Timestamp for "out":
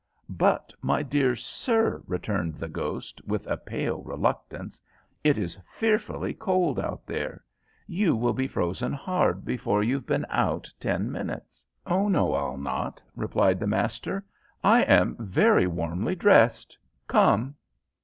6.79-7.05, 10.27-10.71